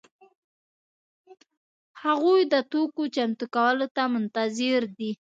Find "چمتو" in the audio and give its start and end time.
3.15-3.45